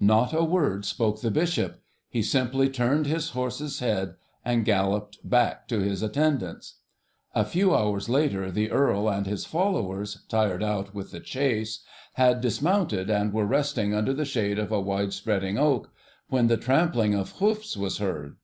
[0.00, 5.68] Not a word spoke the Bishop; he simply turned his horse's head and galloped back
[5.68, 6.76] to his attendants.
[7.34, 11.84] A few hours later the Earl and his followers, tired out with the chase,
[12.14, 15.92] had dismounted, and were resting under the shade of a wide spreading oak,
[16.30, 18.36] when the trampling of hoofs was heard.